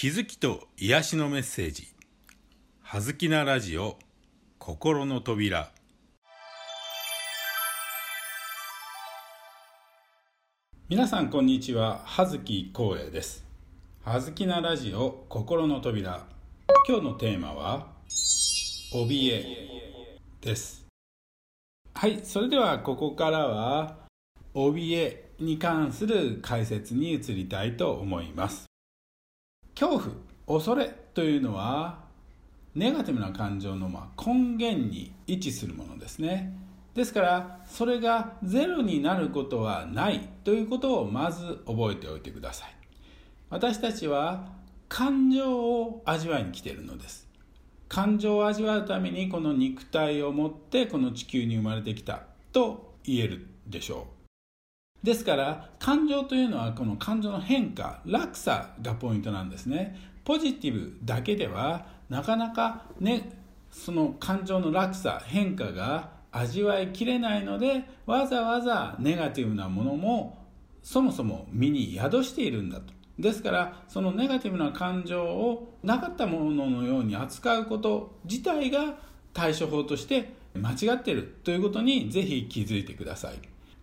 [0.00, 1.88] 気づきと癒しのメッセージ
[2.82, 3.98] 「はずきなラジオ
[4.60, 5.72] 心の扉」
[10.88, 12.00] 皆さんこんにちは。
[12.04, 13.44] 葉月光栄です。
[14.04, 16.28] 葉月なラジオ心の扉。
[16.86, 20.86] 今日のテーマは怯えです。
[21.94, 23.96] はいそれではここからは
[24.54, 28.67] 怯えに関する解説に移りたいと思います。
[29.78, 30.00] 恐
[30.46, 32.00] 怖恐れというのは
[32.74, 36.52] ネガティブな感情のま根源に位置するものですね。
[36.94, 42.74] ですからそれがゼロになることはないということをまず覚えておいてください。
[43.50, 44.48] 私たちは
[44.88, 47.28] 感情を味わいに来ているのです。
[47.88, 54.17] 感情を味わうためにこの肉体を持ってこの地球に生まれてきたと言えるでしょう。
[55.02, 59.96] ですから感情というのはこの感情の変化落差がポイントなんですね。
[60.24, 63.38] ポジティブだけではなかなかね
[63.70, 70.46] その感情の落差変化が味わいきれないのでわざわざネガティブなものも
[70.82, 72.92] そもそも身に宿しているんだと。
[73.18, 78.98] ですからそのネガティブな感情をなかったもののように扱うこと自体が
[79.32, 83.34] 対処法として間違っているということにぜひ気づいてください。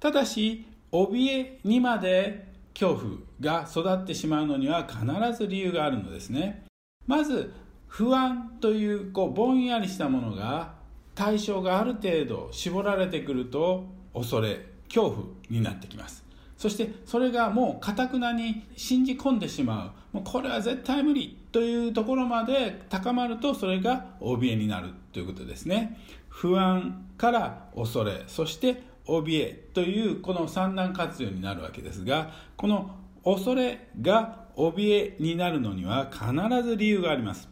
[0.00, 5.02] ただし怯えにまで恐怖が育ってしまうのには必
[5.36, 6.64] ず理由があるのですね。
[7.06, 7.52] まず
[7.86, 10.74] 不安というこうぼんやりしたものが
[11.14, 16.22] 対象がある程度絞られてくると恐れ恐怖になってきます。
[16.56, 20.16] そしてそれがもうかたくなに信じ込んでしまう。
[20.16, 25.98] もうこれは絶対無理というところまで高まるとそれが怯えになるということですね。
[26.28, 32.90] 不安から恐れそして怯えというこの三段活用になるわけですがこの
[33.24, 37.48] 恐れが怯えになるのには必ず理由があります。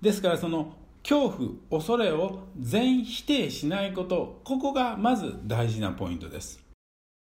[0.00, 6.60] ですからその恐怖恐れを全否定しないことここがまず大事なポイントです。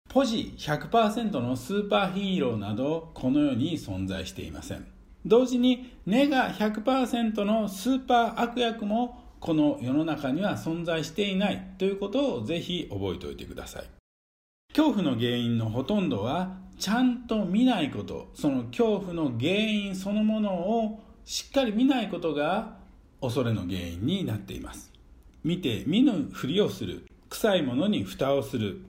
[0.09, 4.87] ポジ100%のスーパーヒーローなどこの世に存在していません。
[5.25, 13.85] 同時にネガ100%のスーパー悪役もこの世の中には存在していないということをぜひ覚えておいてください。
[14.71, 22.77] 恐怖の原因のほとんどはちゃんと見ないことその恐怖の原因そのものをしっかり見ないことが
[23.21, 24.93] 恐れの原因になっています。
[25.45, 28.83] 見て見ぬふりをする臭いものに蓋をする。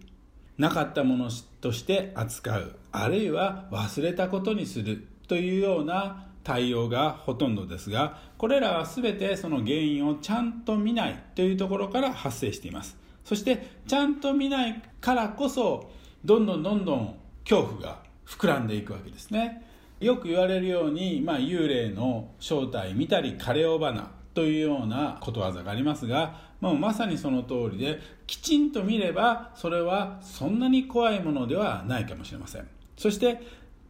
[0.57, 1.29] なかったもの
[1.61, 2.75] として扱う。
[2.91, 5.07] あるいは忘れたことにする。
[5.27, 12.95] というような対応がほとんどですがこれらは全てその原因をちゃんと見ないというところから発生しています。
[13.25, 15.91] そしてちゃんと見ないからこそ
[16.23, 19.65] どんどんどんどん恐怖が膨らんでいくわけですね。
[19.99, 32.67] よく言われるように、まあ、幽霊の正体見たり枯れ尾花というようなことわざがありますがもうまさにその通りできちんと見ればそれはそんなに怖いものではないかもしれません。
[32.95, 33.41] そして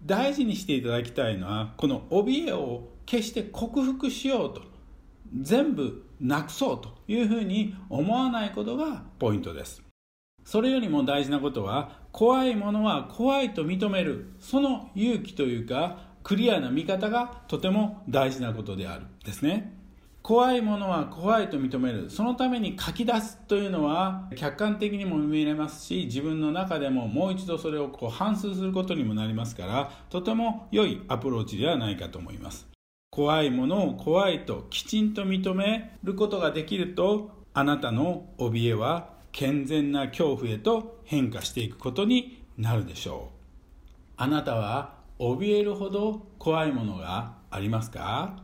[0.03, 4.61] 大事にしていただきたいのはこの怯えを決して克服しようと
[5.39, 9.81] 全部なくそうというふうに思わないことがポイントです。
[10.45, 19.73] それよりも大事なことは怖いものは怖いと認めるその勇気というかクリアな見方がとても大事なことであるですね。
[20.27, 22.09] 怖いものは怖いと認める。
[22.09, 32.67] そのために書き出すというのは客観的にも見れますし自分の中でももう一度それをこう反芻することにもなりますからとても良いアプローチではないかと思います。
[33.09, 43.37] 怖いものを怖いときちんと認めることができるとあなたの怯えは健全な恐怖へと変化していくことになるでしょう。
[44.17, 48.43] あなたは怯えるほど怖いものがありますか？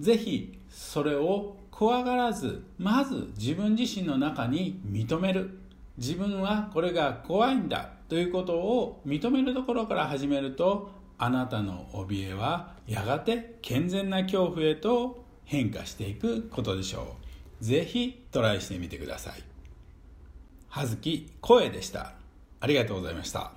[0.00, 5.58] ぜひそれを怖がらずまず自分自身の中に認める。
[5.98, 17.16] 自分はこれが怖いんだということを認めるところから始めるとあなたの怯えはやがて健全な恐怖へと変化していくことでしょ
[17.60, 17.64] う。
[17.64, 19.42] ぜひトライしてみてください。
[20.68, 22.14] 葉月声でした。
[22.60, 23.52] ありがとうございました。